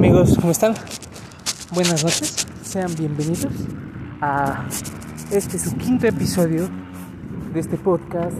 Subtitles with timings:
[0.00, 0.34] amigos?
[0.40, 0.72] ¿Cómo están?
[1.74, 3.52] Buenas noches, sean bienvenidos
[4.22, 4.64] a
[5.30, 6.70] este su quinto episodio
[7.52, 8.34] de este podcast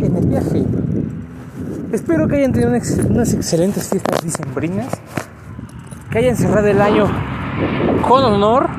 [0.00, 0.64] en el viaje.
[1.92, 2.70] Espero que hayan tenido
[3.10, 4.88] unas excelentes fiestas dicembrinas,
[6.10, 7.04] que hayan cerrado el año
[8.08, 8.70] con honor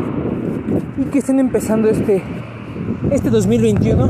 [0.97, 2.23] y que estén empezando este,
[3.11, 4.09] este 2021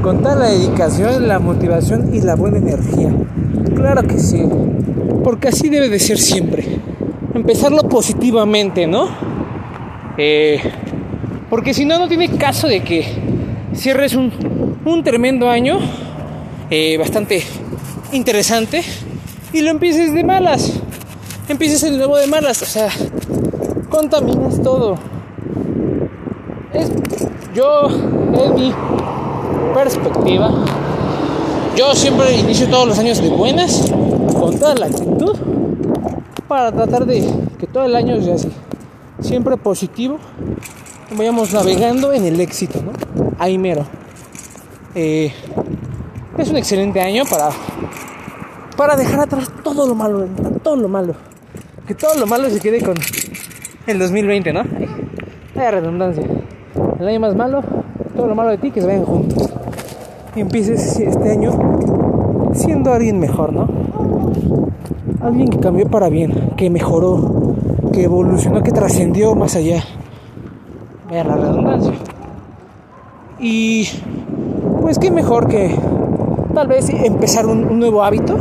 [0.00, 3.12] con toda la dedicación, la motivación y la buena energía.
[3.74, 4.48] Claro que sí,
[5.22, 6.73] porque así debe de ser siempre.
[7.34, 9.08] Empezarlo positivamente, ¿no?
[10.16, 10.60] Eh,
[11.50, 13.04] porque si no, no tiene caso de que
[13.74, 15.78] cierres un, un tremendo año,
[16.70, 17.42] eh, bastante
[18.12, 18.82] interesante,
[19.52, 20.80] y lo empieces de malas.
[21.48, 22.88] Empieces el nuevo de malas, o sea,
[23.90, 24.96] contaminas todo.
[26.72, 26.90] Es,
[27.54, 28.72] yo, es mi
[29.74, 30.52] perspectiva.
[31.76, 33.90] Yo siempre inicio todos los años de buenas,
[34.38, 35.36] con toda la actitud,
[36.48, 37.26] para tratar de
[37.58, 38.50] que todo el año sea así,
[39.20, 40.18] siempre positivo,
[41.16, 42.92] vayamos navegando en el éxito, ¿no?
[43.38, 43.84] Ahí mero.
[44.94, 45.32] Eh,
[46.38, 47.50] es un excelente año para,
[48.76, 50.26] para dejar atrás todo lo malo,
[50.62, 51.14] todo lo malo.
[51.86, 52.94] Que todo lo malo se quede con
[53.86, 54.62] el 2020, ¿no?
[55.56, 56.24] Hay redundancia.
[56.98, 57.62] El año más malo,
[58.16, 59.50] todo lo malo de ti, que se vayan juntos.
[60.34, 61.52] Y empieces este año
[62.54, 63.68] siendo alguien mejor, ¿no?
[65.24, 67.54] Alguien que cambió para bien, que mejoró,
[67.92, 69.82] que evolucionó, que trascendió más allá.
[71.08, 71.92] Vaya la redundancia.
[73.40, 73.88] Y
[74.82, 75.74] pues qué mejor que
[76.52, 78.36] tal vez empezar un, un nuevo hábito,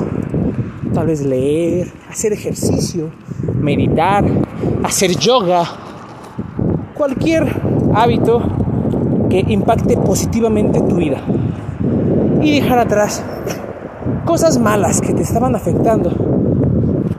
[0.94, 3.12] tal vez leer, hacer ejercicio,
[3.62, 4.26] meditar,
[4.84, 5.64] hacer yoga,
[6.96, 7.62] cualquier
[7.96, 8.42] hábito
[9.30, 11.22] que impacte positivamente tu vida
[12.42, 13.24] y dejar atrás
[14.26, 16.12] cosas malas que te estaban afectando.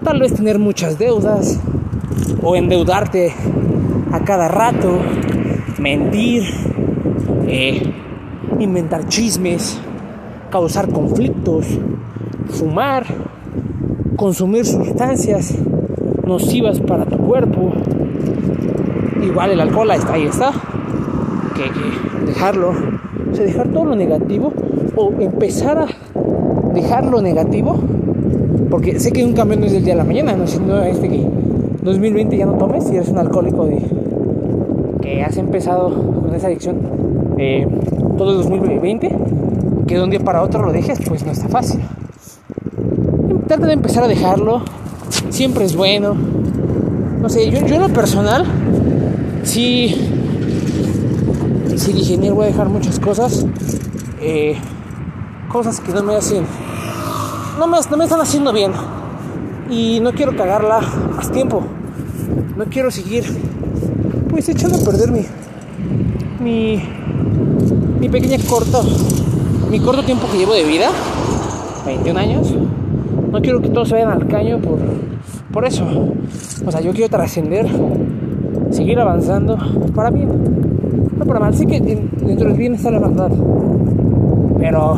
[0.04, 1.58] Tal vez tener muchas deudas
[2.42, 3.32] o endeudarte
[4.12, 4.98] a cada rato,
[5.78, 6.42] mentir,
[7.46, 7.90] eh,
[8.60, 9.80] inventar chismes,
[10.50, 11.66] causar conflictos,
[12.50, 13.06] fumar,
[14.16, 15.56] consumir sustancias
[16.26, 17.72] nocivas para tu cuerpo.
[19.22, 20.52] Igual el alcohol ahí está.
[21.56, 22.74] Que, que dejarlo,
[23.32, 24.52] o sea, dejar todo lo negativo
[24.96, 25.86] o empezar a
[26.74, 27.80] dejar lo negativo,
[28.70, 30.82] porque sé que un cambio no es del día a la mañana, no es no
[30.82, 31.26] este que
[31.82, 33.78] 2020 ya no tomes si eres un alcohólico de
[35.02, 35.90] que has empezado
[36.22, 36.76] con esa adicción
[37.38, 37.66] eh,
[38.16, 39.16] todo el 2020,
[39.86, 41.80] que de un día para otro lo dejes, pues no está fácil.
[43.46, 44.62] Trata de empezar a dejarlo,
[45.30, 46.14] siempre es bueno.
[47.20, 48.44] No sé, yo, yo en lo personal,
[49.42, 49.94] sí,
[51.76, 53.46] sí dije, voy a dejar muchas cosas.
[54.20, 54.56] Eh,
[55.50, 56.44] cosas que no me hacen,
[57.58, 58.72] no me, no me están haciendo bien.
[59.70, 60.80] Y no quiero cagarla
[61.16, 61.62] más tiempo.
[62.56, 63.24] No quiero seguir,
[64.30, 65.22] pues echando a perder mi,
[66.40, 66.80] mi,
[67.98, 68.82] mi pequeña corto,
[69.70, 70.90] mi corto tiempo que llevo de vida,
[71.84, 72.54] 21 años.
[73.32, 74.78] No quiero que todos se vayan al caño por,
[75.52, 75.84] por eso.
[76.64, 77.66] O sea, yo quiero trascender,
[78.70, 79.58] seguir avanzando
[79.94, 80.28] para bien,
[81.18, 81.54] no para mal.
[81.54, 83.32] Sí que dentro del bien está la verdad,
[84.58, 84.96] pero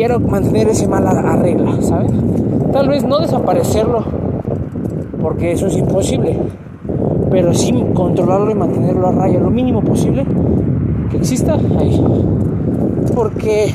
[0.00, 2.10] quiero mantener ese mal arregla, ¿sabes?
[2.72, 4.02] Tal vez no desaparecerlo,
[5.20, 6.38] porque eso es imposible,
[7.30, 10.24] pero sí controlarlo y mantenerlo a raya lo mínimo posible
[11.10, 12.02] que exista ahí.
[13.14, 13.74] Porque,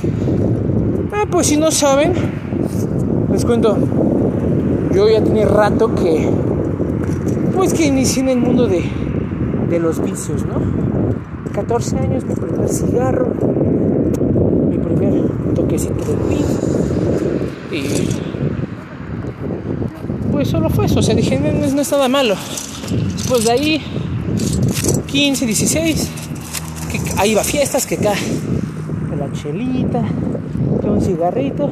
[1.13, 2.13] ah, pues si no saben,
[3.31, 3.77] les cuento,
[4.95, 6.27] yo ya tenía rato que,
[7.55, 8.81] pues que inicié en el mundo de,
[9.69, 10.55] de los vicios, ¿no?
[11.53, 13.27] 14 años, mi primer cigarro,
[15.83, 16.45] pin.
[17.71, 17.83] Y
[20.31, 22.35] pues solo fue eso, o sea, dije, no, no es nada malo.
[23.15, 23.81] Después de ahí,
[25.07, 26.09] 15, 16,
[26.91, 28.13] que ahí iba fiestas, que acá,
[29.09, 30.03] que la chelita,
[30.81, 31.71] que un cigarrito,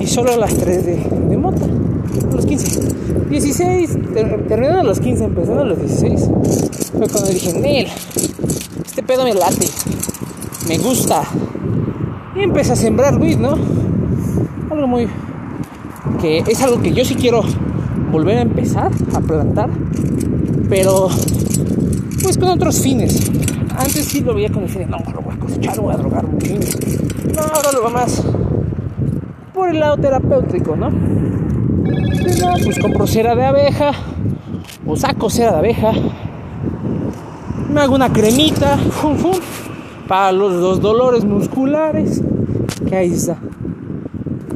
[0.00, 0.96] y solo las 3 de,
[1.28, 1.66] de mota,
[2.34, 2.94] los 15.
[3.30, 6.30] 16, ter, terminando los 15, empezando los 16,
[6.96, 7.88] fue cuando dije, Nel,
[8.84, 9.68] este pedo me late,
[10.68, 11.22] me gusta.
[12.36, 13.56] Y empecé a sembrar weed, ¿no?
[14.70, 15.08] Algo muy...
[16.20, 17.42] que es algo que yo sí quiero
[18.10, 19.70] volver a empezar a plantar,
[20.68, 21.08] pero
[22.22, 23.30] pues con otros fines.
[23.76, 25.94] Antes sí lo veía con el fin de, no, lo voy a cosechar, lo voy
[25.94, 26.54] a drogar mucho.
[27.34, 28.22] No, ahora lo va más
[29.54, 30.90] por el lado terapéutico, ¿no?
[30.90, 33.92] No, pues compro cera de abeja,
[34.84, 35.92] o saco cera de abeja,
[37.70, 39.36] me hago una cremita, fum, fum,
[40.06, 42.22] para los, los dolores musculares,
[42.88, 43.36] que ahí está.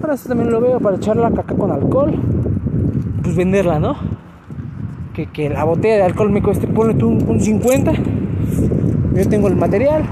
[0.01, 2.15] Ahora eso también lo veo para echar la caca con alcohol,
[3.23, 3.97] pues venderla, ¿no?
[5.27, 7.93] que, la botella de alcohol me cueste, ponle tú un, 50.
[9.15, 10.05] Yo tengo el material.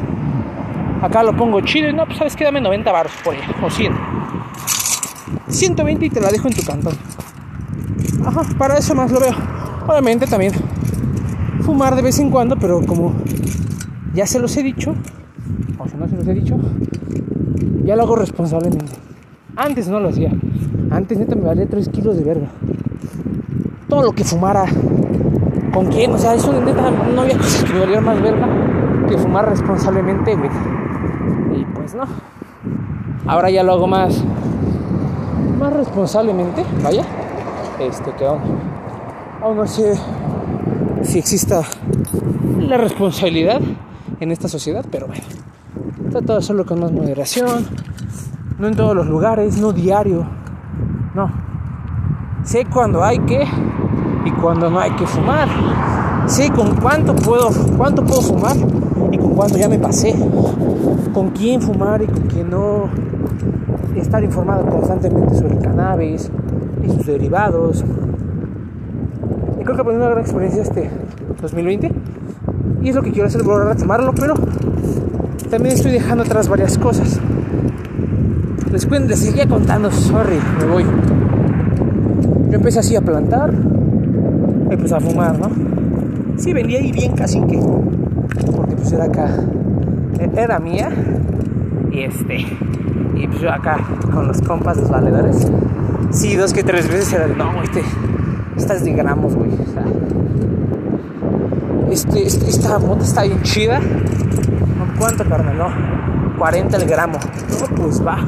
[1.02, 3.70] Acá lo pongo chido y no, pues sabes que dame 90 baros por ella, o
[3.70, 3.92] 100.
[5.48, 6.94] 120 y te la dejo en tu cantón.
[8.24, 9.34] Ajá, para eso más lo veo.
[9.86, 10.52] Obviamente también
[11.62, 13.14] fumar de vez en cuando, pero como
[14.14, 14.94] ya se los he dicho,
[15.94, 16.58] no se los he dicho,
[17.84, 18.92] ya lo hago responsablemente.
[19.56, 20.32] Antes no lo hacía.
[20.90, 22.48] Antes neta me valía 3 kilos de verga.
[23.88, 24.64] Todo lo que fumara.
[25.72, 26.12] ¿Con quién?
[26.12, 28.48] O sea, eso neta no había cosas que me valieran más verga
[29.08, 30.50] que fumar responsablemente, güey.
[31.54, 32.04] Y pues no.
[33.26, 34.22] Ahora ya lo hago más.
[35.58, 37.04] Más responsablemente, vaya.
[37.78, 38.40] Este, que aún.
[39.42, 39.94] Aún no sé
[41.02, 41.62] si exista
[42.58, 43.60] la responsabilidad
[44.20, 45.22] en esta sociedad, pero bueno.
[46.16, 47.66] Trato de hacerlo con más moderación.
[48.58, 50.26] No en todos los lugares, no diario.
[51.14, 51.30] No.
[52.42, 53.44] Sé cuando hay que
[54.24, 55.46] y cuando no hay que fumar.
[56.24, 58.56] Sé con cuánto puedo, cuánto puedo fumar
[59.12, 60.14] y con cuánto ya me pasé.
[61.12, 62.88] Con quién fumar y con quién no.
[63.94, 66.30] Estar informado constantemente sobre el cannabis
[66.82, 67.84] y sus derivados.
[69.60, 70.90] Y creo que fue una gran experiencia este
[71.42, 71.92] 2020.
[72.82, 74.32] Y es lo que quiero hacer, volver a retomarlo, pero
[75.46, 77.20] también estoy dejando atrás varias cosas.
[78.72, 80.84] Les, les seguía contando, sorry, me voy.
[82.50, 83.52] Yo empecé así a plantar,
[84.70, 85.50] empecé a fumar, ¿no?
[86.36, 87.58] Sí, vendía ahí bien casi que,
[88.54, 89.28] porque pues era acá,
[90.36, 90.90] era mía,
[91.90, 92.40] y este,
[93.14, 93.78] y pues yo acá
[94.12, 95.46] con los compas, los valedores,
[96.10, 97.82] sí, dos que tres veces era, no, güey, te,
[98.56, 99.50] estás de gramos, güey,
[101.90, 103.80] este, este, esta moto está bien chida,
[104.98, 105.56] ¿cuánto, carnal?
[105.56, 105.68] No,
[106.38, 107.18] 40 el gramo,
[107.76, 108.18] pues va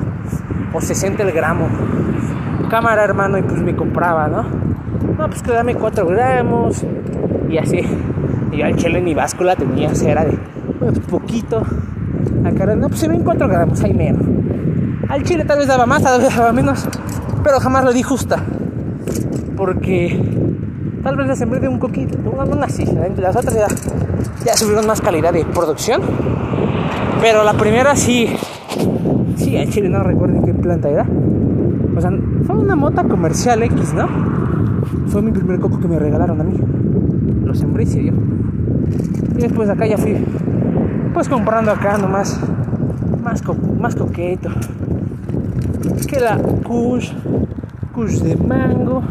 [0.73, 1.69] o 60 el gramo.
[2.71, 4.43] Cámara, hermano, y pues me compraba, ¿no?
[5.17, 6.85] No, pues que dame 4 gramos
[7.49, 7.81] y así.
[8.53, 10.39] Y al chile ni báscula tenía, era de
[10.79, 11.63] pues, poquito.
[12.45, 14.23] Acá, no, pues se ven 4 gramos, ahí menos.
[15.09, 16.87] Al chile tal vez daba más, tal vez daba menos,
[17.43, 18.43] pero jamás lo di justa.
[19.57, 20.21] Porque
[21.03, 22.85] tal vez la sembré de un coquito, una, así.
[23.17, 23.67] Las otras ya,
[24.45, 26.03] ya subieron más calidad de producción.
[27.21, 28.29] Pero la primera sí,
[29.37, 31.07] sí, al chile no recuerdo qué planta era.
[31.97, 32.13] O sea,
[32.47, 34.07] fue una mota comercial X, ¿no?
[35.09, 36.55] Fue mi primer coco que me regalaron a mí.
[37.45, 38.13] Lo sembré y se dio.
[39.37, 40.17] Y después acá ya fui,
[41.13, 42.41] pues comprando acá nomás,
[43.23, 43.43] más,
[43.81, 44.51] más coqueto.
[46.09, 47.13] Que la Kush,
[47.95, 49.03] Kush de mango,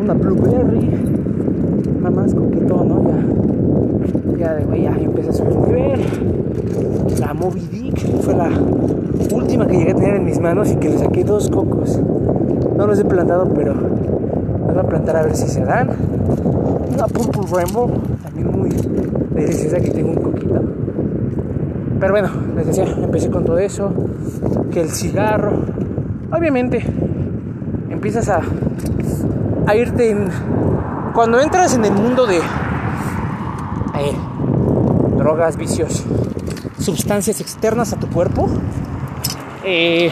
[0.00, 0.90] una blueberry,
[2.00, 3.02] más coquetón, ¿no?
[4.38, 6.37] Ya, ya, ya empecé a subir nivel.
[7.18, 8.48] La Moby Dick fue la
[9.32, 11.98] última que llegué a tener en mis manos y que le saqué dos cocos.
[12.76, 15.90] No los he plantado, pero los voy a plantar a ver si se dan.
[16.92, 17.90] Una Purple Rainbow,
[18.22, 18.70] también muy
[19.34, 20.60] deliciosa que tengo un coquito.
[21.98, 23.90] Pero bueno, les decía, empecé con todo eso,
[24.70, 25.52] que el cigarro,
[26.32, 26.84] obviamente,
[27.90, 28.42] empiezas a,
[29.66, 30.28] a irte en...
[31.14, 34.16] Cuando entras en el mundo de eh,
[35.16, 36.06] drogas, vicios,
[36.96, 38.48] sustancias externas a tu cuerpo,
[39.62, 40.10] eh,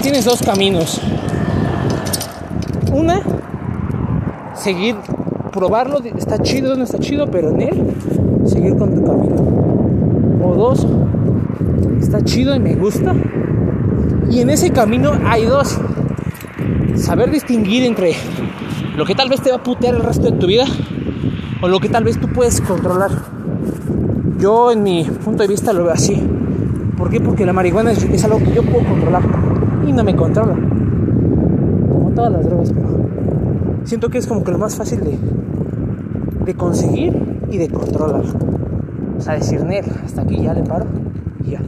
[0.00, 1.00] tienes dos caminos.
[2.92, 3.20] Una,
[4.54, 4.96] seguir,
[5.52, 7.94] probarlo, está chido, no está chido, pero en él,
[8.44, 9.36] seguir con tu camino.
[10.44, 10.84] O dos,
[12.00, 13.14] está chido y me gusta.
[14.30, 15.78] Y en ese camino hay dos.
[16.96, 18.16] Saber distinguir entre
[18.96, 20.64] lo que tal vez te va a putear el resto de tu vida
[21.60, 23.31] o lo que tal vez tú puedes controlar.
[24.42, 26.20] Yo en mi punto de vista lo veo así.
[26.98, 27.20] ¿Por qué?
[27.20, 29.22] Porque la marihuana es, algo que yo puedo controlar
[29.86, 30.54] y no me controla.
[31.88, 32.88] Como todas las drogas, pero
[33.84, 35.16] siento que es como que lo más fácil de,
[36.44, 38.24] de conseguir y de controlar.
[39.16, 39.64] O sea, decir,
[40.04, 40.86] hasta aquí ya le paro
[41.46, 41.60] y ya.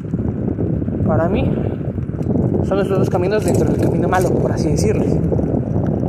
[1.06, 1.48] Para mí,
[2.64, 5.04] son esos dos caminos dentro del camino malo, por así decirlo.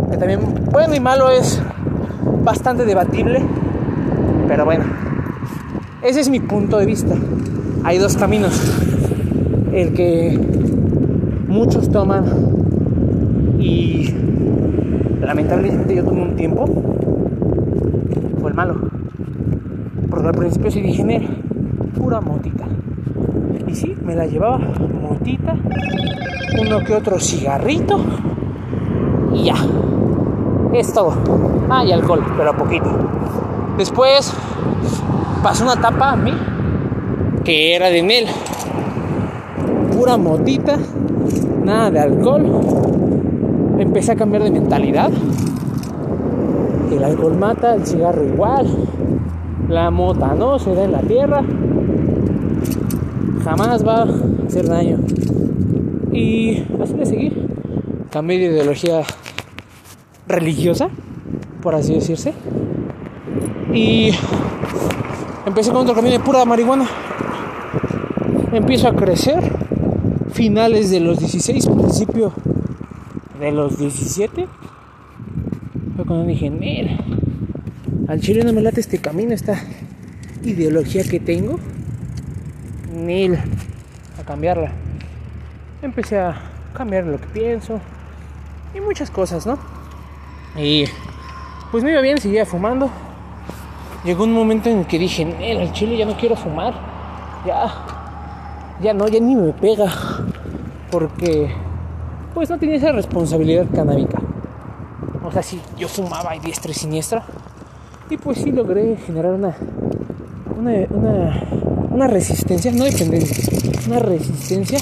[0.10, 0.40] Que también,
[0.72, 1.62] bueno y malo es
[2.44, 3.44] bastante debatible,
[4.48, 4.86] pero bueno,
[6.06, 7.16] ese es mi punto de vista.
[7.84, 8.62] Hay dos caminos.
[9.74, 10.40] El que
[11.48, 12.26] muchos toman
[13.60, 14.14] y
[15.20, 16.66] lamentablemente yo tomé un tiempo
[18.40, 18.76] fue el malo.
[20.10, 21.28] Porque al principio sí dije
[21.98, 22.66] pura motita
[23.68, 25.56] y sí me la llevaba motita
[26.62, 28.00] uno que otro cigarrito
[29.34, 29.56] y ya.
[30.72, 31.14] Es todo.
[31.70, 32.90] Ah y alcohol pero poquito.
[33.78, 34.34] Después
[35.46, 36.34] pasó una tapa a mí
[37.44, 38.26] que era de miel
[39.96, 40.80] pura motita,
[41.64, 42.48] nada de alcohol.
[43.78, 45.12] Empecé a cambiar de mentalidad.
[46.92, 48.76] El alcohol mata, el cigarro igual,
[49.70, 51.44] la mota no se da en la tierra,
[53.44, 54.08] jamás va a
[54.48, 54.98] hacer daño.
[56.12, 57.50] Y así de seguir.
[58.10, 59.04] Cambié de ideología
[60.28, 60.90] religiosa,
[61.62, 62.34] por así decirse.
[63.72, 64.10] Y
[65.46, 66.86] empecé con otro camino de pura marihuana.
[68.52, 69.66] Empiezo a crecer.
[70.32, 72.34] Finales de los 16, principio
[73.40, 74.48] de los 17.
[75.96, 77.00] Fue cuando dije, Nel,
[78.10, 79.58] al chile no me late este camino, esta
[80.44, 81.58] ideología que tengo.
[82.94, 83.36] Nel,
[84.20, 84.72] a cambiarla.
[85.82, 86.36] Empecé a
[86.74, 87.80] cambiar lo que pienso
[88.76, 89.58] y muchas cosas, ¿no?
[90.58, 90.86] Y
[91.72, 92.90] pues me iba bien, seguía fumando.
[94.06, 95.24] Llegó un momento en el que dije,
[95.60, 96.74] al chile ya no quiero fumar.
[97.46, 97.74] Ya,
[98.82, 99.92] ya no, ya ni me pega.
[100.92, 101.52] Porque
[102.36, 104.20] pues no tenía esa responsabilidad canábica.
[105.24, 107.24] O sea, sí, yo fumaba y diestra y siniestra.
[108.10, 109.56] Y pues sí logré generar una,
[110.56, 111.48] una,
[111.90, 113.44] una, resistencia, no dependencia,
[113.88, 114.78] una resistencia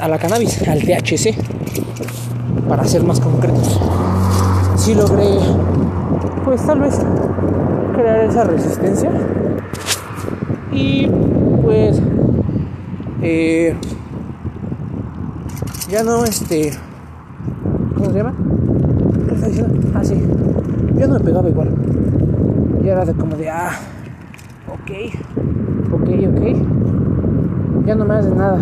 [0.00, 1.34] a la cannabis, al THC,
[2.66, 3.78] para ser más concretos.
[4.76, 5.26] Sí logré,
[6.44, 6.98] pues tal vez,
[8.02, 9.10] crear esa resistencia.
[10.72, 11.06] Y
[11.62, 12.02] pues,
[13.22, 13.74] eh,
[15.88, 16.72] ya no, este,
[17.96, 18.34] ¿cómo se llama?
[19.28, 19.64] ¿Qué?
[19.94, 20.20] Ah, sí,
[20.96, 21.70] ya no me pegaba igual.
[22.82, 23.70] Ya era de como de, ah,
[24.68, 24.90] ok,
[25.92, 28.60] ok, ok, ya no me hace nada.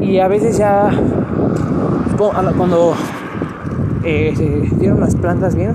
[0.00, 0.90] Y a veces ya,
[2.16, 2.94] cuando
[4.04, 5.74] eh, se dieron las plantas bien,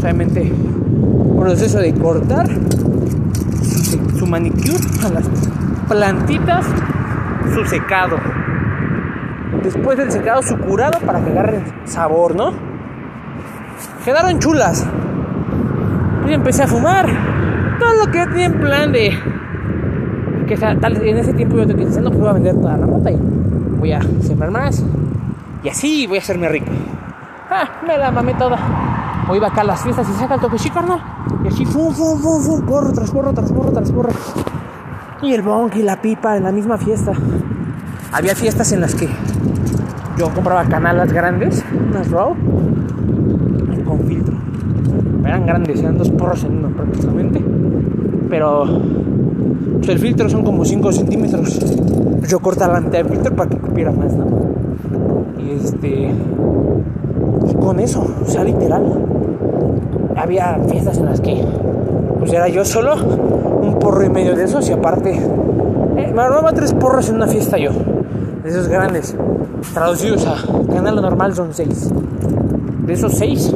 [0.00, 0.52] realmente
[1.38, 2.46] proceso de cortar
[3.62, 5.24] su, su manicure a las
[5.88, 6.66] plantitas,
[7.54, 8.16] su secado
[9.64, 12.52] después del secado su curado para que agarren sabor, ¿no?
[14.04, 14.86] Quedaron chulas.
[16.28, 17.06] Y empecé a fumar.
[17.78, 19.18] Todo lo que tenía en plan de.
[20.46, 23.10] Que tal, en ese tiempo yo estoy pensando que voy a vender toda la mota
[23.10, 24.84] y voy a sembrar más.
[25.62, 26.70] Y así voy a hacerme rico.
[27.50, 28.58] Ah, me la mamé toda.
[29.28, 31.00] O iba acá a las fiestas y saca el toque carnal.
[31.44, 34.34] Y así, fum, fum, fum, fum, porro tras porro, tras tras.
[35.22, 37.12] Y el bonk y la pipa en la misma fiesta.
[38.12, 39.08] Había fiestas en las que
[40.16, 42.34] yo compraba canalas grandes, unas raw,
[43.84, 44.36] con filtro.
[45.24, 47.44] Eran grandes, eran dos porros en uno prácticamente.
[48.28, 48.64] Pero
[49.76, 51.58] pues, el filtro son como 5 centímetros.
[52.28, 54.26] Yo cortaba la mitad del filtro para que cupiera más, ¿no?
[55.38, 56.14] Y este.
[57.60, 59.13] con eso, o sea, literal.
[60.24, 61.44] Había fiestas en las que
[62.18, 66.50] pues era yo solo, un porro y medio de esos, y aparte, eh, me armaba
[66.54, 67.72] tres porros en una fiesta yo,
[68.42, 69.14] de esos grandes
[69.74, 70.36] traducidos a
[70.72, 71.90] canal normal son seis.
[72.86, 73.52] De esos seis,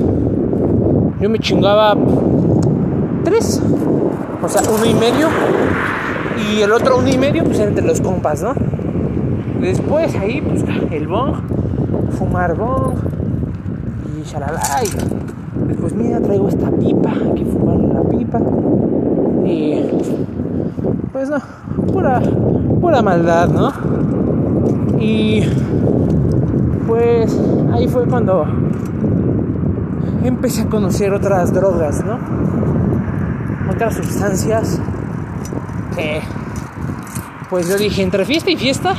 [1.19, 1.97] yo me chingaba
[3.25, 3.63] tres,
[4.43, 5.29] o sea, uno y medio,
[6.53, 8.53] y el otro uno y medio, pues entre los compas, ¿no?
[9.59, 11.35] Después ahí, pues el bong,
[12.19, 12.93] fumar bong,
[14.21, 15.38] y shalala, y
[15.79, 18.41] después mira, traigo esta pipa, hay que fumar la pipa,
[19.45, 19.81] y
[21.13, 21.39] pues no,
[21.93, 22.21] pura,
[22.81, 23.73] pura maldad, ¿no?
[24.99, 25.43] Y
[26.89, 27.41] pues
[27.73, 28.45] ahí fue cuando
[30.25, 32.19] empecé a conocer otras drogas, ¿no?
[33.71, 34.81] Otras sustancias
[35.95, 36.21] que,
[37.51, 38.95] pues yo dije, entre fiesta y fiesta,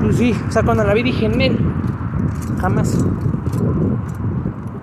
[0.00, 1.58] pues sí, o sea, cuando la vi dije, Nel,
[2.58, 2.96] jamás.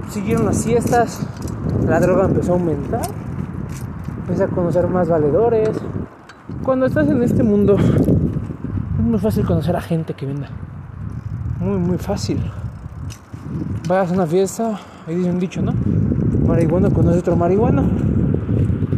[0.09, 1.21] Siguieron las fiestas,
[1.87, 3.01] la droga empezó a aumentar,
[4.21, 5.69] empecé a conocer más valedores.
[6.63, 10.49] Cuando estás en este mundo, es muy fácil conocer a gente que venda
[11.59, 12.39] muy, muy fácil.
[13.87, 15.73] Vayas a una fiesta, ahí dice un dicho, ¿no?
[16.47, 17.83] Marihuana conoce otro marihuana.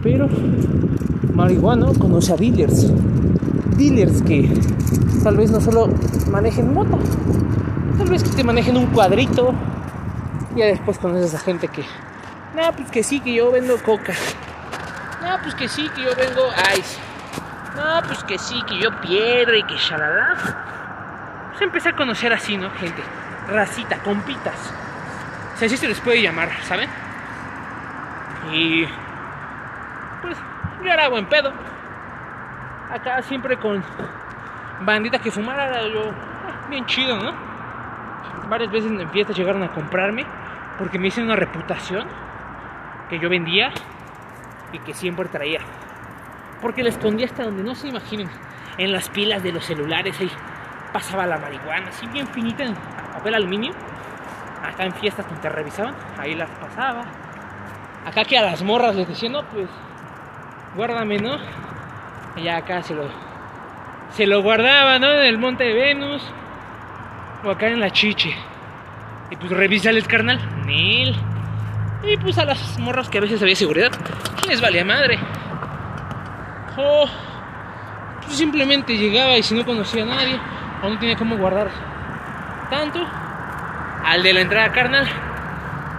[0.04, 0.28] Pero
[1.34, 2.92] marihuana conoce a dealers.
[3.78, 4.54] Dealers que
[5.24, 5.88] tal vez no solo
[6.30, 6.98] manejen moto,
[7.98, 9.54] tal vez que te manejen un cuadrito.
[10.56, 11.86] Y después conoces a gente que,
[12.56, 14.14] no, pues que sí, que yo vendo coca.
[15.22, 17.00] No, pues que sí, que yo vengo ice.
[17.76, 20.36] No, pues que sí, que yo pierdo y que shalala
[21.64, 22.70] empecé a conocer así, ¿no?
[22.72, 23.02] Gente,
[23.48, 24.74] racita, compitas.
[25.54, 26.90] O sea, así se les puede llamar, ¿saben?
[28.52, 28.86] Y
[30.22, 30.38] pues
[30.84, 31.54] yo era buen pedo.
[32.92, 33.84] Acá siempre con
[34.82, 36.14] bandita que fumara, yo eh,
[36.70, 37.34] bien chido, ¿no?
[38.50, 40.26] Varias veces en fiestas llegaron a comprarme
[40.78, 42.08] porque me hice una reputación
[43.10, 43.72] que yo vendía
[44.72, 45.60] y que siempre traía.
[46.62, 48.30] Porque la escondía hasta donde no se imaginen.
[48.78, 50.32] En las pilas de los celulares ahí
[50.94, 52.76] pasaba la marihuana, así bien finita en
[53.14, 53.74] papel aluminio.
[54.64, 57.04] Acá en fiestas cuando te revisaban, ahí las pasaba.
[58.06, 59.68] Acá que a las morras les decía, no, pues,
[60.76, 61.38] guárdame, ¿no?
[62.36, 63.10] Y ya acá se lo,
[64.12, 65.12] se lo guardaba, ¿no?
[65.12, 66.24] En el monte de Venus.
[67.44, 68.36] O acá en la chiche.
[69.32, 70.40] Y pues revisales, carnal.
[70.66, 71.16] Nil.
[72.04, 73.92] Y pues a las morras que a veces había seguridad,
[74.48, 75.18] les valía madre.
[76.78, 77.06] O
[78.24, 80.40] pues simplemente llegaba y si no conocía a nadie,
[80.84, 81.70] o no tenía cómo guardar
[82.72, 83.06] tanto,
[84.04, 85.08] al de la entrada carnal,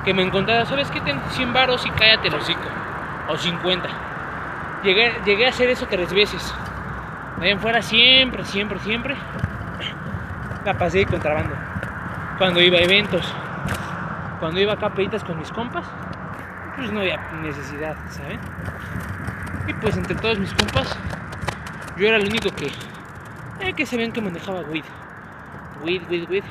[0.04, 1.00] que me encontraba, ¿sabes qué?
[1.02, 2.68] Ten 100 varos y cállate el hocico.
[3.28, 3.88] O 50.
[4.82, 6.52] Llegué, llegué a hacer eso tres veces.
[7.38, 9.16] De ahí en fuera siempre, siempre, siempre.
[10.64, 11.54] La pasé de contrabando.
[12.42, 13.24] Cuando iba a eventos.
[14.40, 15.86] Cuando iba a peditas con mis compas.
[16.74, 18.40] Pues no había necesidad, ¿saben?
[19.68, 20.88] Y pues entre todos mis compas.
[21.96, 22.66] Yo era el único que.
[23.60, 24.82] Eh, que sabían que manejaba weed.
[25.84, 26.42] Weed, weed, weed.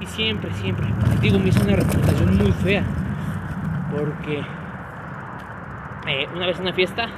[0.00, 0.86] Y siempre, siempre,
[1.20, 2.82] digo, me hizo una reputación muy fea.
[3.94, 4.42] Porque
[6.06, 7.10] eh, una vez en una fiesta,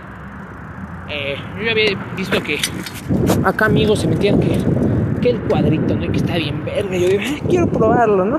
[1.09, 2.59] eh, yo había visto que
[3.45, 4.59] acá amigos se metían que,
[5.31, 6.05] el cuadrito, ¿no?
[6.05, 6.97] Y que está bien verga.
[6.97, 8.39] Yo digo, "Ay, quiero probarlo, ¿no?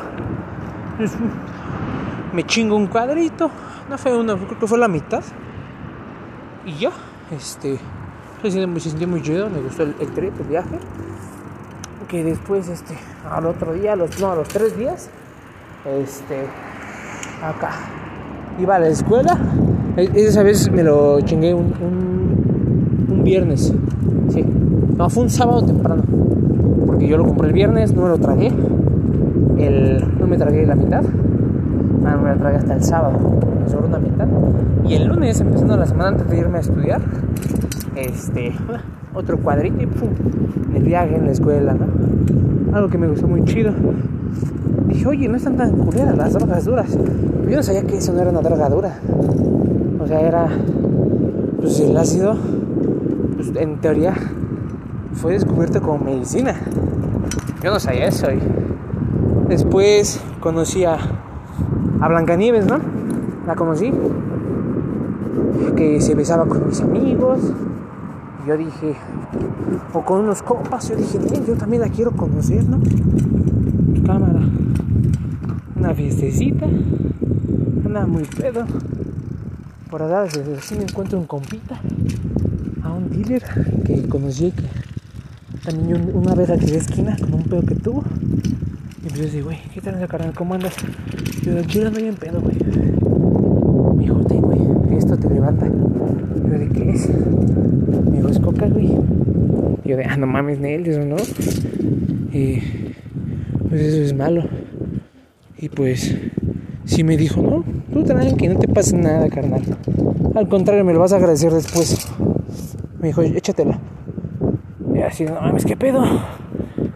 [2.34, 3.50] Me chingo un cuadrito.
[3.90, 5.24] No fue uno, creo que fue la mitad.
[6.66, 6.90] Y yo,
[7.32, 7.78] este,
[8.44, 10.78] me sentí, muy chido, me gustó el, el trip, el viaje
[12.08, 12.96] que después este
[13.32, 15.10] al otro día los no a los tres días
[16.00, 16.42] este
[17.44, 17.72] acá
[18.60, 19.36] iba a la escuela
[19.98, 23.74] E- esa vez me lo chingué un, un, un viernes
[24.30, 24.46] sí
[24.96, 26.04] no fue un sábado temprano
[27.08, 28.52] yo lo compré el viernes no me lo tragué
[29.58, 31.04] el no me tragué la mitad
[32.06, 33.20] ah, no me la tragué hasta el sábado
[33.64, 34.28] me sobró una mitad
[34.88, 37.02] y el lunes empezando la semana antes de irme a estudiar
[37.96, 38.54] este
[39.16, 40.10] otro cuadrito y pum,
[40.76, 42.76] el viaje en la escuela, ¿no?
[42.76, 43.74] Algo que me gustó muy chido.
[44.88, 46.98] Dije, oye, no están tan culeras las drogas duras.
[47.50, 49.00] Yo no sabía que eso no era una droga dura.
[50.00, 50.48] O sea, era.
[51.60, 52.36] Pues el ácido,
[53.38, 54.14] pues en teoría,
[55.14, 56.54] fue descubierto como medicina.
[57.64, 58.28] Yo no sabía eso.
[58.32, 58.40] Y
[59.48, 60.98] después conocí a,
[62.02, 62.80] a Blancanieves, ¿no?
[63.48, 63.92] La conocí.
[65.76, 67.40] Que se besaba con mis amigos.
[68.48, 68.96] Yo dije,
[69.94, 72.80] o con unos compas, yo dije, "Nen, yo también la quiero conocer, ¿no?
[74.06, 74.42] Cámara.
[75.76, 76.68] Una fiestecita.
[77.86, 78.66] Una muy pedo.
[79.90, 81.80] Por allá desde así me encuentro un compita.
[82.84, 83.44] A un dealer
[83.86, 84.64] que conocí que
[85.66, 88.04] también un- una vez de esquina con un pedo que tuvo.
[89.06, 90.34] Y pues yo ¿qué tal esa carnal?
[90.34, 90.74] ¿Cómo andas?
[91.44, 92.56] Yo de chile ando bien pedo, güey.
[93.96, 95.68] Me dijo, "Ten, güey, esto te levanta.
[95.68, 97.10] Yo de qué es?
[97.10, 98.92] Me dijo, es coca, güey.
[99.84, 101.16] Y yo de, ah, no mames, Nel, eso no.
[102.34, 102.60] Y
[103.70, 104.44] pues eso es malo.
[105.58, 106.16] Y pues
[106.86, 109.62] sí me dijo, no, tú tranqui, no te pasa nada, carnal.
[110.36, 112.08] Al contrario, me lo vas a agradecer después.
[113.00, 113.80] Me dijo, échatela.
[114.96, 116.04] Y así, no mames, ¿qué pedo?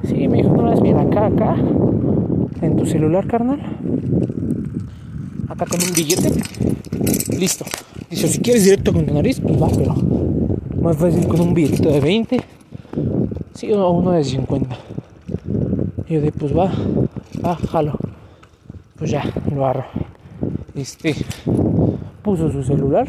[0.03, 1.55] Sí, me dijo, no las mira acá, acá.
[2.61, 3.59] En tu celular, carnal.
[5.49, 6.31] Acá con un billete.
[7.37, 7.65] Listo.
[8.09, 9.95] Dice, si quieres directo con tu nariz, pues va, pero
[10.81, 12.41] más fácil con un billetito de 20.
[13.53, 14.77] Sí, o uno de 50.
[16.07, 16.71] Y yo de, pues va,
[17.45, 17.99] va, jalo.
[18.97, 19.85] Pues ya, lo agarro.
[20.73, 21.15] Este,
[22.23, 23.07] puso su celular,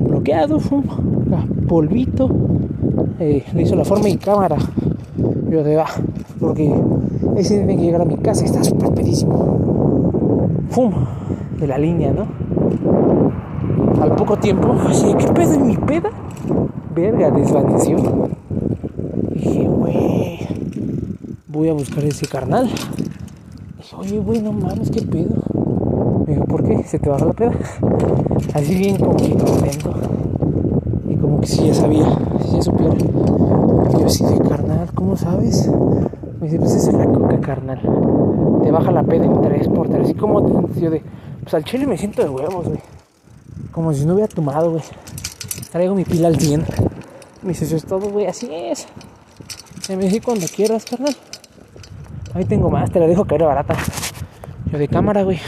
[0.00, 2.28] bloqueado, acá, polvito,
[3.18, 4.56] eh, le hizo la forma y cámara.
[5.50, 5.86] Yo de, va,
[6.38, 6.74] porque
[7.36, 10.48] ese tiene que llegar a mi casa está súper pedísimo.
[10.70, 10.92] Fum,
[11.58, 12.26] de la línea, ¿no?
[14.02, 16.10] Al poco tiempo, así, ¿qué pedo en mi peda?
[16.94, 17.96] Verga, desvaneció.
[19.32, 20.38] Dije, güey,
[21.46, 22.68] voy a buscar ese carnal.
[23.78, 25.34] Dije, oye, güey, no mames, ¿qué pedo?
[26.26, 26.82] Me dijo, ¿por qué?
[26.82, 27.52] ¿Se te baja la peda?
[28.52, 29.94] Así bien como que contento.
[31.08, 32.06] Y como que sí ya sabía,
[32.56, 32.94] ya supiera.
[32.94, 35.68] Y yo de carnal, ¿cómo sabes?
[36.40, 37.80] Me dice, pues esa es la coca, carnal.
[38.62, 40.04] Te baja la peda en tres por tres.
[40.04, 41.02] Así como yo de,
[41.42, 42.80] pues al chile me siento de huevos, güey.
[43.72, 44.82] Como si no hubiera tomado, güey.
[45.70, 46.64] Traigo mi pila al 100.
[47.42, 48.86] Me dice, eso es todo, güey, así es.
[49.88, 51.14] Me dice, cuando quieras, carnal.
[52.34, 53.74] Ahí tengo más, te la dejo caer barata.
[54.70, 55.38] Yo de cámara, güey.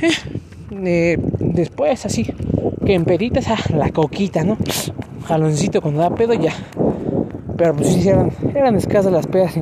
[0.00, 0.10] Eh,
[0.70, 2.32] después, así,
[2.84, 4.56] que en peditas, ah, la coquita, ¿no?
[5.26, 6.52] Jaloncito cuando da pedo, ya.
[7.56, 9.54] Pero pues sí, eran, eran escasas las pedas.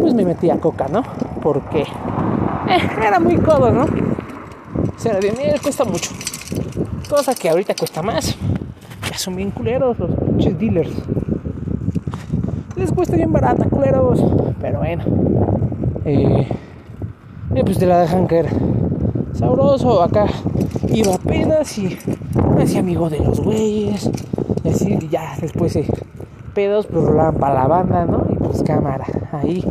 [0.00, 1.02] pues me metía coca, ¿no?
[1.42, 3.84] Porque eh, era muy codo, ¿no?
[3.84, 6.10] O sea, de miel cuesta mucho.
[7.08, 8.36] Cosa que ahorita cuesta más.
[9.10, 10.90] Ya son bien culeros los pinches dealers.
[12.76, 14.24] Les cuesta bien barata, culeros.
[14.60, 15.04] Pero bueno.
[16.04, 16.48] eh,
[17.54, 18.48] eh, pues te la dejan caer
[19.34, 20.02] sabroso.
[20.02, 20.26] Acá
[20.92, 21.98] iba pedas y
[22.56, 24.10] me hacía amigo de los güeyes.
[24.64, 25.86] Y así ya después eh,
[26.54, 28.26] pedos, pues rolaban para la banda, ¿no?
[28.30, 29.06] Y pues cámara.
[29.32, 29.64] Ahí,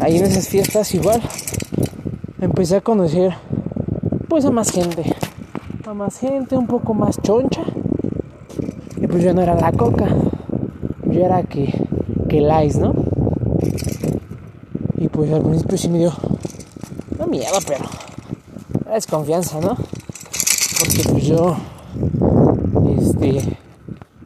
[0.00, 1.20] ahí en esas fiestas igual
[2.40, 3.34] empecé a conocer
[4.28, 5.04] pues a más gente.
[5.86, 7.62] A más gente, un poco más choncha.
[8.96, 10.06] Y pues yo no era la coca.
[11.06, 11.72] Yo era que,
[12.28, 12.94] que el ¿no?
[14.96, 16.12] Y pues al principio sí me dio.
[17.18, 17.84] No miedo, pero.
[18.92, 19.74] Era desconfianza, ¿no?
[20.78, 21.56] Porque pues yo.
[22.98, 23.56] Este.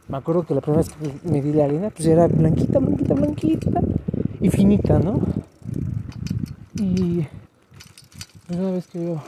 [0.09, 3.13] Me acuerdo que la primera vez que me di la harina, pues era blanquita, blanquita,
[3.13, 3.81] blanquita.
[4.41, 5.21] Y finita, ¿no?
[6.75, 7.25] Y.
[8.49, 9.21] Una vez que veo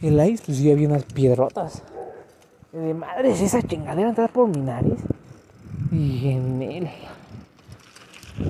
[0.00, 1.82] el ice, pues ya había unas piedrotas.
[2.70, 5.00] De madres, esa chingadera entrar por mi nariz.
[5.90, 6.62] Y en.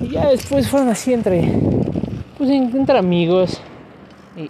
[0.03, 1.51] Y ya después fueron así entre.
[2.37, 3.59] Pues entre amigos.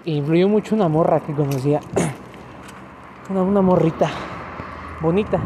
[0.06, 1.80] Influyó mucho una morra que conocía.
[3.30, 4.10] Una, morrita.
[5.00, 5.40] Bonita.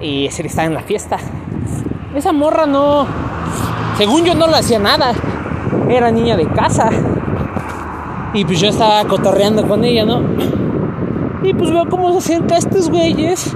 [0.00, 1.18] Y ese estaba en la fiesta.
[2.16, 3.06] Esa morra no.
[3.96, 5.12] Según yo no le hacía nada.
[5.88, 6.90] Era niña de casa.
[8.34, 10.20] Y pues yo estaba cotorreando con ella, ¿no?
[11.44, 13.54] Y pues veo cómo se acerca a estos güeyes.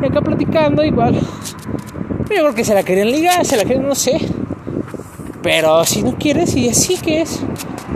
[0.00, 1.14] Y acá platicando igual.
[1.14, 4.20] Yo creo que se la querían ligar, se la querían, no sé.
[5.42, 7.44] Pero si no quieres, y así que es.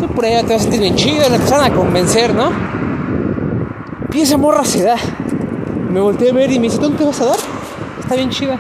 [0.00, 2.50] Tú por allá te vas a sentir bien chido, le empezaron a convencer, ¿no?
[4.16, 4.96] Y esa morra se da.
[5.90, 7.36] Me volteé a ver y me dice, ¿dónde te vas a dar?
[8.00, 8.58] Está bien chida.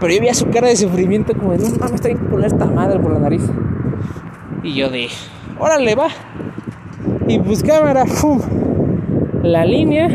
[0.00, 2.64] Pero yo vi su cara de sufrimiento como de, no mames, está bien con esta
[2.64, 3.42] madre por la nariz.
[4.64, 5.08] Y yo de,
[5.58, 6.08] órale, va.
[7.28, 8.40] Y pues cámara, ¡pum!
[9.44, 10.08] La línea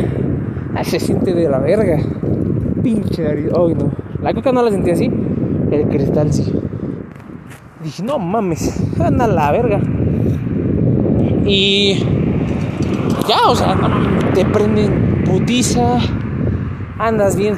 [0.75, 1.97] ah, se siente de la verga.
[2.83, 3.47] Pinche nariz.
[3.57, 3.89] Ay, no.
[4.21, 5.09] La coca no la sentí así.
[5.71, 6.51] El cristal sí.
[7.81, 9.79] Dije, no mames, anda la verga.
[11.45, 12.03] Y
[13.27, 13.75] ya, o sea,
[14.33, 15.97] te prenden putiza,
[16.97, 17.55] andas bien,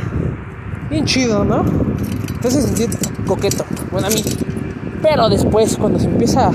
[0.89, 1.63] bien chido, ¿no?
[2.35, 2.85] Entonces sentí
[3.25, 4.23] coqueto, bueno a mí.
[5.01, 6.51] Pero después, cuando se empieza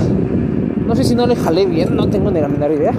[0.89, 2.93] no sé si no le jalé bien, no tengo ni la menor idea.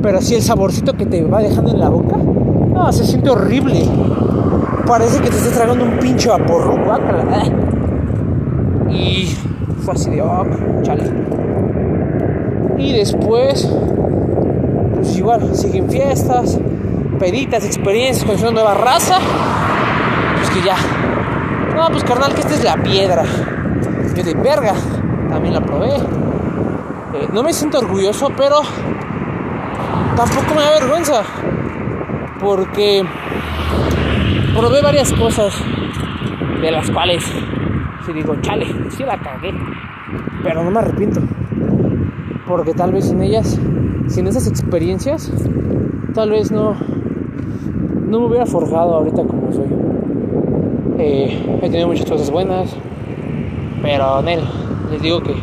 [0.00, 2.16] Pero sí el saborcito que te va dejando en la boca.
[2.16, 3.82] No, se siente horrible.
[4.86, 6.78] Parece que te estás tragando un pinche vaporru.
[8.92, 9.34] Y
[9.80, 10.46] fue así de, oh,
[10.82, 11.04] chale.
[12.78, 13.68] Y después,
[14.94, 16.58] pues igual, siguen fiestas,
[17.18, 19.18] peditas, experiencias con una nueva raza.
[20.38, 20.76] Pues que ya.
[21.76, 23.24] No, pues carnal, que esta es la piedra.
[24.14, 24.74] Yo de verga,
[25.28, 25.94] también la probé.
[25.94, 28.60] Eh, no me siento orgulloso, pero
[30.16, 31.22] tampoco me da vergüenza.
[32.40, 33.04] Porque
[34.56, 35.54] probé varias cosas
[36.60, 37.24] de las cuales
[38.10, 39.52] si digo, chale, sí la cagué.
[40.42, 41.20] Pero no me arrepiento.
[42.48, 43.58] Porque tal vez sin ellas,
[44.08, 45.30] sin esas experiencias,
[46.14, 46.74] tal vez no,
[48.08, 49.68] no me hubiera forjado ahorita como soy.
[50.98, 52.76] Eh, he tenido muchas cosas buenas,
[53.82, 54.40] pero en
[54.90, 55.34] les digo que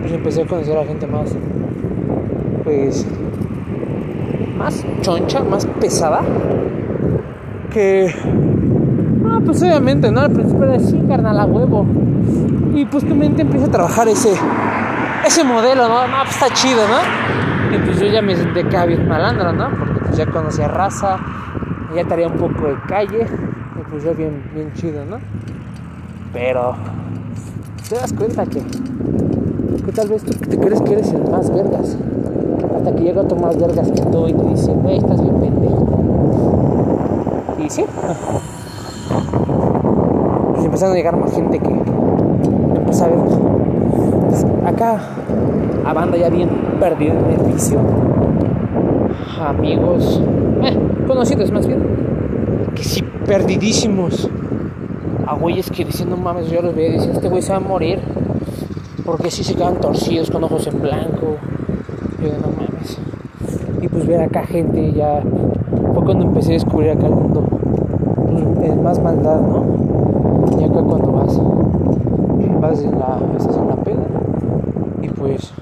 [0.00, 1.36] pues empecé a conocer a gente más,
[2.64, 3.06] pues,
[4.56, 6.22] más choncha, más pesada,
[7.72, 8.12] que,
[9.44, 10.20] pues obviamente, ¿no?
[10.20, 11.86] Al principio era así, carnal, a huevo.
[12.74, 14.32] Y pues tu mente empieza a trabajar ese,
[15.26, 16.06] ese modelo, ¿no?
[16.08, 17.74] No, pues está chido, ¿no?
[17.74, 19.70] Y pues yo ya me sentí acá bien malandro, ¿no?
[19.70, 21.18] Porque pues ya conocía raza,
[21.94, 23.26] ya estaría un poco de calle,
[23.80, 25.18] y pues yo bien, bien chido, ¿no?
[26.32, 26.74] Pero
[27.88, 28.62] te das cuenta que
[29.84, 31.96] que tal vez tú te crees que eres el más vergas.
[32.76, 35.98] Hasta que llega otro más vergas que tú y te dice, hey, estás bien pendejo.
[37.58, 37.84] Y sí.
[40.84, 43.18] Pues empezaron a llegar más gente que empezó a ver.
[44.66, 45.00] acá,
[45.86, 47.78] a banda ya bien perdida en el vicio.
[49.40, 50.22] Amigos,
[50.62, 51.80] eh, conocidos más bien,
[52.74, 54.28] que sí, perdidísimos.
[55.26, 57.56] A güeyes que dicen, no mames, yo los veo y dicen, este güey se va
[57.56, 58.00] a morir
[59.06, 61.36] porque si se quedan torcidos con ojos en blanco.
[62.20, 62.98] Yo no mames.
[63.80, 65.22] Y pues ver acá gente ya.
[65.94, 67.40] Fue cuando empecé a descubrir acá el mundo.
[67.40, 70.13] Pues, es más maldad, ¿no?
[70.58, 71.40] Y acá cuando vas.
[72.60, 73.18] Vas en la.
[73.36, 74.04] Estás en la peda.
[75.02, 75.52] Y pues.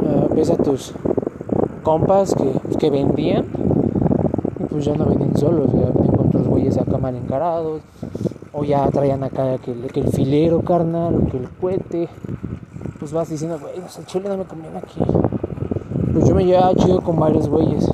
[0.00, 0.92] Uh, ves a tus
[1.82, 3.44] compas que, que vendían.
[4.60, 5.72] Y pues ya no venden solos.
[5.72, 7.82] Ya venden con otros güeyes acá mal encarados.
[8.52, 11.14] O ya traían acá que, que el filero carnal.
[11.14, 12.08] O que el cohete
[12.98, 15.00] pues vas diciendo, güey, el chile no me conviene aquí.
[16.12, 17.88] Pues yo me llevaba chido con varios güeyes.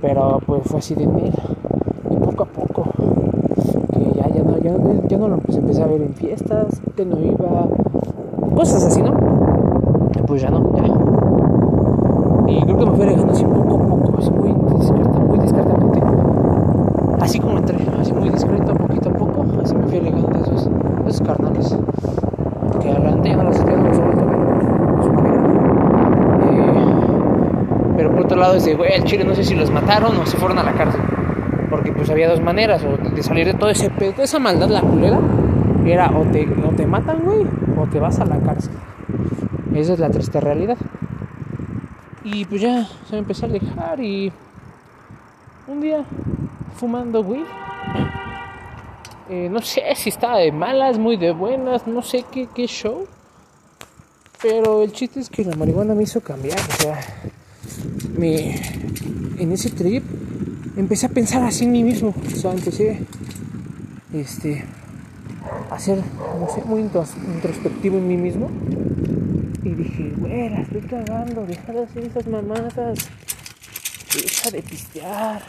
[0.00, 1.32] Pero pues fue así de mil.
[2.10, 2.84] Y poco a poco.
[3.92, 4.20] Que
[5.08, 7.68] ya, no, lo empecé, a ver en fiestas, que no iba.
[8.54, 9.14] Cosas así, ¿no?
[10.26, 10.84] pues ya no, ya.
[12.52, 16.00] Y creo que me fui alejando así poco a poco, así muy discreta, muy discretamente.
[17.20, 20.70] Así como entré, así muy discreto, poquito a poco, así me fui alejando de esos,
[21.06, 21.76] esos carnales.
[22.80, 23.74] Que adelante ya no los estoy.
[23.74, 23.78] Eh,
[27.96, 30.36] pero por otro lado, ese güey, el chile no sé si los mataron o se
[30.36, 31.00] fueron a la cárcel.
[31.70, 35.18] Porque pues había dos maneras, de salir de todo ese pedo, esa maldad, la culera.
[35.86, 37.46] Era o te, o te matan, güey,
[37.78, 38.72] o te vas a la cárcel.
[39.74, 40.76] Esa es la triste realidad.
[42.24, 44.32] Y pues ya se me empezó a alejar y
[45.66, 46.04] un día
[46.76, 47.44] fumando, güey.
[49.28, 53.06] Eh, no sé si estaba de malas, muy de buenas, no sé qué, qué show.
[54.42, 56.58] Pero el chiste es que la marihuana me hizo cambiar.
[56.58, 57.00] O sea,
[58.16, 58.56] me,
[59.38, 60.02] en ese trip
[60.80, 62.14] empecé a pensar así en mí mismo.
[62.26, 63.00] O sea, empecé
[64.12, 64.64] este,
[65.70, 68.50] a ser, no sé, muy introspectivo en mí mismo.
[69.62, 73.08] Y dije, güey, estoy cagando, deja de hacer esas mamadas,
[74.14, 75.42] deja de pistear,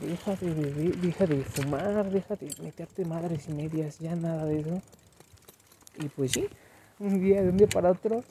[0.00, 4.60] deja de beber, deja de fumar, deja de meterte madres y medias, ya nada de
[4.60, 4.80] eso.
[5.98, 6.46] Y pues sí,
[7.00, 8.22] un día, de un día para otro,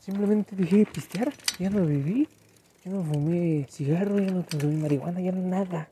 [0.00, 2.26] simplemente dejé de pistear, ya no bebí,
[2.84, 5.88] ya no fumé cigarro, ya no consumí marihuana, ya no nada.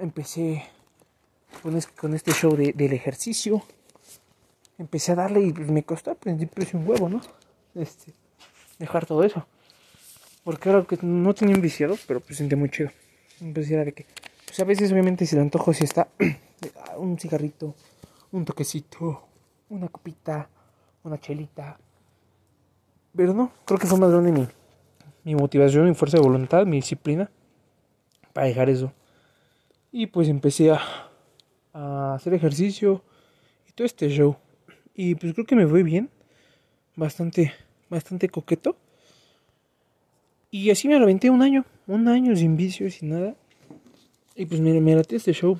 [0.00, 0.64] Empecé
[1.62, 3.62] con, este show del ejercicio
[4.82, 7.20] empecé a darle y me costó al principio un huevo, ¿no?
[7.74, 8.12] Este,
[8.78, 9.46] dejar todo eso.
[10.44, 12.90] Porque era que no tenía un viciado, pero pues sentía muy chido.
[13.54, 14.06] Pues era de que,
[14.44, 17.74] pues a veces obviamente si el antojo si está ah, un cigarrito,
[18.32, 19.24] un toquecito,
[19.70, 20.48] una copita,
[21.04, 21.78] una chelita.
[23.14, 24.48] Pero no, creo que fue más grande mi,
[25.24, 27.30] mi motivación, mi fuerza de voluntad, mi disciplina
[28.32, 28.92] para dejar eso.
[29.90, 31.08] Y pues empecé a,
[32.14, 33.02] hacer ejercicio
[33.68, 34.36] y todo este show.
[34.94, 36.10] Y pues creo que me fue bien.
[36.96, 37.52] Bastante,
[37.88, 38.76] bastante coqueto.
[40.50, 41.64] Y así me lo un año.
[41.86, 43.34] Un año sin vicios, sin nada.
[44.34, 45.58] Y pues me, me este show.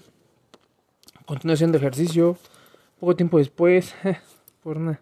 [1.25, 2.37] Continué haciendo ejercicio.
[3.01, 3.95] Poco tiempo después,
[4.63, 5.01] por una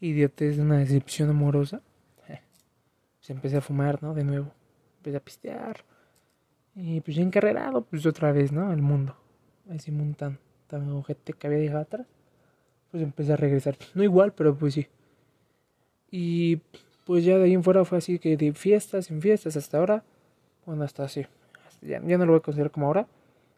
[0.00, 1.82] idiotez, una decepción amorosa,
[3.26, 4.14] pues empecé a fumar, ¿no?
[4.14, 4.52] De nuevo.
[4.98, 5.84] Empecé a pistear.
[6.74, 8.72] Y pues ya encarrerado, pues otra vez, ¿no?
[8.72, 9.16] El mundo.
[9.70, 12.06] Ese mundo tan, tan ojete que había dejado atrás
[12.90, 13.76] pues empecé a regresar.
[13.94, 14.86] No igual, pero pues sí.
[16.10, 16.60] Y
[17.04, 20.04] pues ya de ahí en fuera fue así que de fiestas en fiestas hasta ahora.
[20.64, 21.26] Bueno, hasta así.
[21.82, 23.06] Ya, no lo voy a considerar como ahora.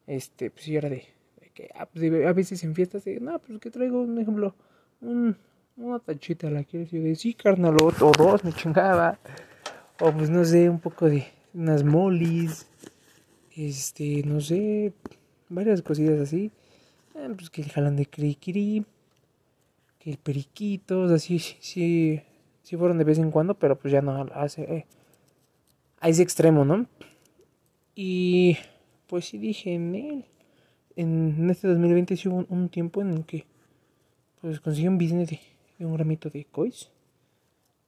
[0.06, 1.04] Este, pues sí, era de,
[1.54, 4.54] que ah, pues, a veces en fiestas, no, pues que traigo un ejemplo,
[5.00, 5.36] un,
[5.76, 9.18] una tachita, la quiero decir, de sí, carnal, o, dos, me chingaba.
[10.00, 12.66] O pues no sé, un poco de unas molis.
[13.56, 14.92] Este, no sé,
[15.48, 16.52] varias cosillas así.
[17.14, 18.84] Eh, pues que jalan de criquiri
[19.98, 22.20] que el periquito, así, sí,
[22.62, 24.86] sí, fueron de vez en cuando, pero pues ya no hace eh,
[26.00, 26.86] a ese extremo, ¿no?
[27.96, 28.56] Y
[29.08, 30.24] pues sí dije en él,
[30.94, 33.44] en este 2020 sí hubo un, tiempo en el que
[34.40, 35.40] pues conseguí un business de,
[35.84, 36.90] un gramito de cois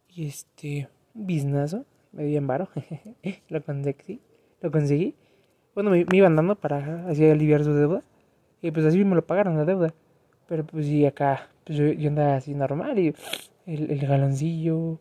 [0.08, 2.68] y este, un biznazo, me di en varo,
[3.48, 4.20] lo conseguí,
[4.60, 5.14] lo conseguí.
[5.74, 8.02] Bueno, me, iban dando para así aliviar su deuda
[8.62, 9.94] y pues así me lo pagaron la deuda.
[10.48, 13.14] Pero pues sí, acá pues yo, andaba así normal y
[13.66, 14.98] el, el galoncillo,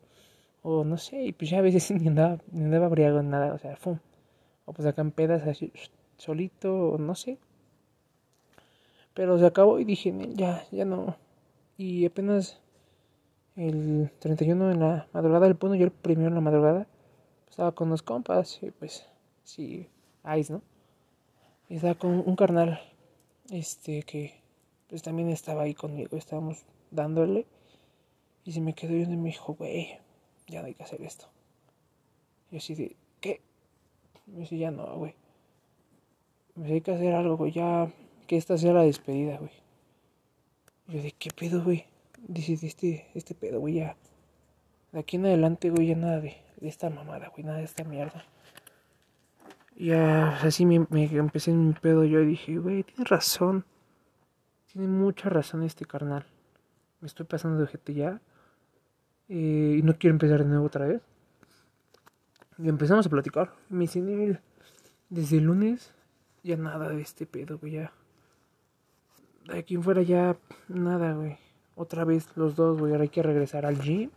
[0.62, 3.54] o no sé, y pues ya a veces ni andaba, ni andaba briago en nada,
[3.54, 3.98] o sea, fum.
[4.64, 5.72] O pues acá en pedas así,
[6.16, 7.38] solito, no sé.
[9.14, 11.16] Pero se acabó y dije, ya, ya no.
[11.76, 12.60] Y apenas
[13.56, 16.86] el 31 en la madrugada del puno, yo el primero en la madrugada,
[17.50, 19.06] estaba con los compas, y pues,
[19.44, 19.88] sí,
[20.36, 20.62] ice, ¿no?
[21.68, 22.80] Y estaba con un carnal,
[23.50, 24.40] este, que
[24.88, 27.46] pues también estaba ahí conmigo, estábamos dándole.
[28.44, 29.98] Y se me quedó viendo y me dijo, güey,
[30.48, 31.28] ya no hay que hacer esto.
[32.50, 33.40] Y así de, ¿qué?
[34.26, 35.14] Me dice, ya no, güey.
[36.56, 37.92] Me dice, hay que hacer algo, güey, ya
[38.26, 39.52] que esta sea la despedida, güey.
[40.88, 41.84] Yo de, ¿qué pedo, güey?
[42.26, 43.96] Dice, este, este pedo, güey, ya.
[44.90, 46.36] De aquí en adelante, güey, ya nada de,
[46.68, 48.24] esta mamada, güey, nada de esta mierda.
[49.76, 53.64] Ya, así me, empecé en mi pedo yo dije, güey, tienes razón.
[54.66, 56.26] Tiene mucha razón este carnal.
[57.00, 58.20] Me estoy pasando de ojete ya.
[59.28, 61.00] Eh, y no quiero empezar de nuevo otra vez.
[62.58, 63.54] Y empezamos a platicar.
[63.70, 64.38] Me dice,
[65.08, 65.94] desde el lunes
[66.42, 67.72] ya nada de este pedo, güey.
[67.72, 67.92] Ya.
[69.46, 70.36] De aquí en fuera ya
[70.68, 71.38] nada, güey.
[71.74, 72.92] Otra vez los dos, güey.
[72.92, 74.10] Ahora hay que regresar al gym.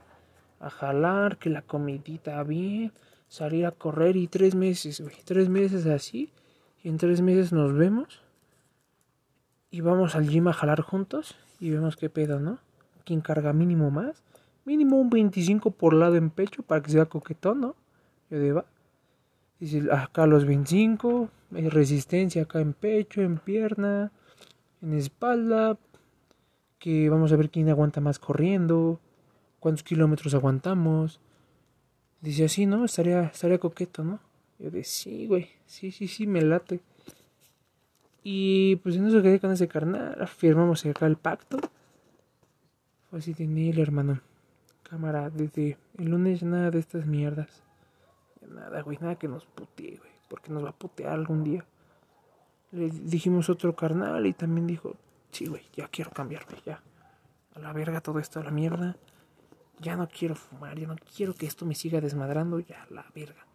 [0.63, 2.91] A jalar, que la comidita bien.
[3.27, 5.15] Salir a correr y tres meses, güey.
[5.25, 6.31] Tres meses así.
[6.83, 8.21] Y en tres meses nos vemos
[9.71, 12.59] y vamos al gym a jalar juntos y vemos qué pedo, ¿no?
[13.05, 14.23] ¿Quién carga mínimo más?
[14.65, 17.75] mínimo un 25 por lado en pecho para que sea coquetón, ¿no?
[18.29, 18.65] Yo digo,
[19.59, 24.11] Dice, acá los 25, resistencia acá en pecho, en pierna,
[24.81, 25.77] en espalda,
[26.79, 28.99] que vamos a ver quién aguanta más corriendo,
[29.63, 31.21] cuántos kilómetros aguantamos.
[32.19, 32.83] Dice así, ¿no?
[32.83, 34.19] Estaría, estaría coqueto, ¿no?
[34.59, 36.81] Yo de sí, güey, sí, sí, sí, me late.
[38.23, 41.57] Y pues en eso quedé con ese carnal, firmamos acá el pacto.
[43.09, 44.19] Fue así de Neil, hermano.
[44.83, 47.63] Cámara, desde el lunes nada de estas mierdas.
[48.45, 50.11] Nada, güey, nada que nos putee, güey.
[50.27, 51.65] Porque nos va a putear algún día.
[52.71, 54.97] Le dijimos otro carnal y también dijo,
[55.31, 56.81] sí, güey, ya quiero cambiar, güey, ya.
[57.55, 58.97] A la verga todo esto, a la mierda.
[59.83, 63.45] Ya no quiero fumar, ya no quiero que esto me siga desmadrando, ya, la verga.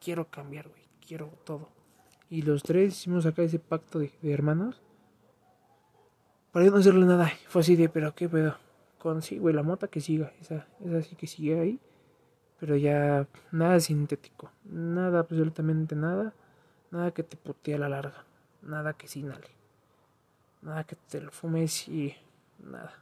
[0.00, 1.68] Quiero cambiar, güey, quiero todo.
[2.28, 4.80] Y los tres hicimos acá ese pacto de, hermanos.
[6.50, 7.30] Para no hacerle nada.
[7.46, 8.56] Fue así de, pero qué pedo.
[8.98, 10.32] Con sí, güey, la mota que siga.
[10.40, 11.80] Esa, esa sí que sigue ahí.
[12.58, 14.50] Pero ya nada sintético.
[14.64, 16.34] Nada, absolutamente nada.
[16.90, 18.24] Nada que te putee a la larga.
[18.62, 19.48] Nada que se inhale.
[20.62, 22.16] Nada que te lo fumes y
[22.58, 23.01] nada.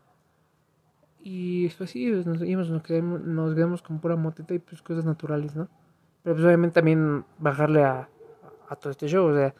[1.33, 5.05] Y pues sí, pues, nos, nos, quedamos, nos quedamos con pura motita y pues cosas
[5.05, 5.69] naturales, ¿no?
[6.25, 8.09] Pero pues obviamente también bajarle a,
[8.69, 9.29] a todo este show.
[9.29, 9.55] O sea,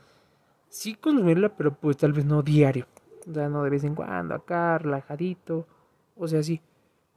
[0.69, 2.89] sí consumirla, pero pues tal vez no diario.
[3.25, 5.69] O sea, no de vez en cuando, acá, relajadito.
[6.17, 6.61] O sea, sí.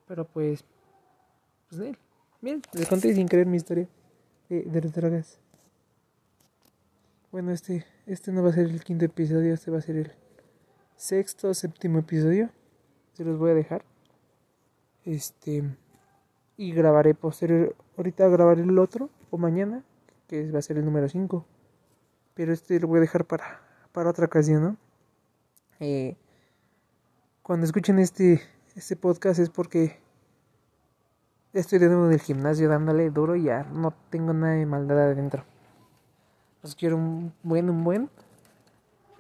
[0.08, 0.64] Pero pues,
[1.68, 1.98] pues él.
[2.40, 3.88] Bien, les conté sin creer mi historia
[4.50, 5.40] de, de las drogas.
[7.32, 10.12] Bueno, este, este no va a ser el quinto episodio, este va a ser el
[10.96, 12.52] sexto séptimo episodio.
[13.14, 13.84] Se los voy a dejar.
[15.06, 15.64] Este.
[16.58, 17.76] Y grabaré posterior.
[17.98, 19.84] Ahorita grabaré el otro, o mañana,
[20.28, 21.46] que va a ser el número 5.
[22.34, 23.62] Pero este lo voy a dejar para,
[23.92, 24.78] para otra ocasión.
[25.80, 26.16] Eh,
[27.42, 28.42] cuando escuchen este,
[28.76, 30.04] este podcast es porque
[31.54, 35.46] Estoy de nuevo en gimnasio dándole duro y ya no tengo nada de maldad adentro.
[36.64, 38.10] Los quiero un buen, un buen.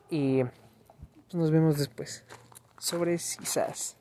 [0.09, 0.41] Y
[1.31, 2.23] nos vemos después.
[2.79, 3.97] Sobre Cisas.